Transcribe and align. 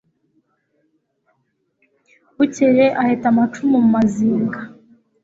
Bukeye 2.37 2.85
aheta 3.01 3.25
amacumu 3.31 3.75
mu 3.83 3.89
Mazinga 3.95 4.59